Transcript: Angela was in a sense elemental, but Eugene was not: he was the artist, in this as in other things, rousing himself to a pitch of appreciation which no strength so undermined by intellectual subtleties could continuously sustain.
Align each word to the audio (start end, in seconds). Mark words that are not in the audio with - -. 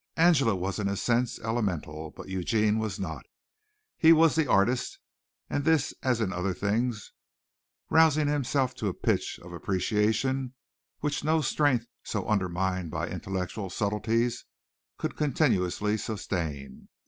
Angela 0.17 0.55
was 0.55 0.79
in 0.79 0.87
a 0.87 0.97
sense 0.97 1.37
elemental, 1.41 2.09
but 2.09 2.27
Eugene 2.27 2.79
was 2.79 2.99
not: 2.99 3.23
he 3.99 4.11
was 4.11 4.33
the 4.33 4.47
artist, 4.47 4.97
in 5.47 5.61
this 5.61 5.93
as 6.01 6.19
in 6.19 6.33
other 6.33 6.55
things, 6.55 7.11
rousing 7.87 8.27
himself 8.27 8.73
to 8.77 8.87
a 8.87 8.95
pitch 8.95 9.39
of 9.43 9.53
appreciation 9.53 10.55
which 11.01 11.23
no 11.23 11.39
strength 11.39 11.85
so 12.03 12.27
undermined 12.27 12.89
by 12.89 13.07
intellectual 13.09 13.69
subtleties 13.69 14.43
could 14.97 15.15
continuously 15.15 15.97
sustain. 15.97 16.89